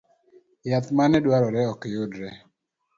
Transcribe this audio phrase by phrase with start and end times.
[0.69, 2.29] Yath maneduarore okyudre